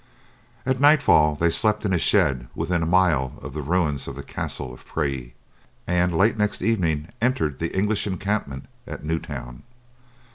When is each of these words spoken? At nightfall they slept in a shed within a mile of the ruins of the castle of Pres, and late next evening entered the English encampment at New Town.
At 0.65 0.79
nightfall 0.79 1.35
they 1.35 1.51
slept 1.51 1.85
in 1.85 1.93
a 1.93 1.99
shed 1.99 2.47
within 2.55 2.81
a 2.81 2.87
mile 2.87 3.33
of 3.39 3.53
the 3.53 3.61
ruins 3.61 4.07
of 4.07 4.15
the 4.15 4.23
castle 4.23 4.73
of 4.73 4.83
Pres, 4.83 5.29
and 5.85 6.17
late 6.17 6.37
next 6.39 6.63
evening 6.63 7.09
entered 7.21 7.59
the 7.59 7.77
English 7.77 8.07
encampment 8.07 8.65
at 8.87 9.05
New 9.05 9.19
Town. 9.19 9.61